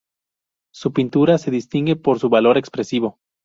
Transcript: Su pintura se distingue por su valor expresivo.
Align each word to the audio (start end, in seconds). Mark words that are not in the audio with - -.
Su 0.73 0.93
pintura 0.93 1.37
se 1.37 1.51
distingue 1.51 1.95
por 1.95 2.17
su 2.17 2.27
valor 2.29 2.57
expresivo. 2.57 3.19